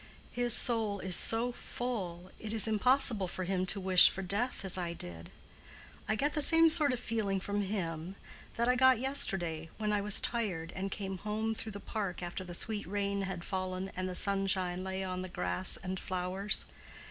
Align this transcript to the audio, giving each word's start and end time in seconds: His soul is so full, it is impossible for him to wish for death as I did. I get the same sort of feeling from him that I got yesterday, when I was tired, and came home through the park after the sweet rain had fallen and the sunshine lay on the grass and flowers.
His 0.31 0.55
soul 0.55 0.99
is 0.99 1.15
so 1.15 1.51
full, 1.51 2.31
it 2.39 2.53
is 2.53 2.67
impossible 2.67 3.27
for 3.27 3.43
him 3.43 3.67
to 3.67 3.79
wish 3.79 4.09
for 4.09 4.23
death 4.23 4.65
as 4.65 4.75
I 4.75 4.93
did. 4.93 5.29
I 6.07 6.15
get 6.15 6.33
the 6.33 6.41
same 6.41 6.69
sort 6.69 6.91
of 6.91 6.99
feeling 6.99 7.39
from 7.39 7.61
him 7.61 8.15
that 8.55 8.67
I 8.67 8.75
got 8.75 8.97
yesterday, 8.97 9.69
when 9.77 9.93
I 9.93 10.01
was 10.01 10.19
tired, 10.19 10.73
and 10.75 10.89
came 10.89 11.19
home 11.19 11.53
through 11.53 11.73
the 11.73 11.79
park 11.79 12.23
after 12.23 12.43
the 12.43 12.55
sweet 12.55 12.87
rain 12.87 13.21
had 13.21 13.45
fallen 13.45 13.89
and 13.95 14.09
the 14.09 14.15
sunshine 14.15 14.83
lay 14.83 15.03
on 15.03 15.21
the 15.21 15.29
grass 15.29 15.77
and 15.77 15.99
flowers. 15.99 16.65